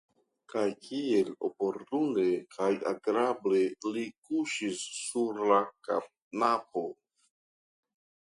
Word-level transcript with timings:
Kaj 0.51 0.61
kiel 0.85 1.27
oportune 1.47 2.23
kaj 2.55 2.69
agrable 2.93 3.61
li 3.99 4.07
kuŝis 4.31 4.81
sur 5.01 5.43
la 5.53 5.61
kanapo! 5.91 6.85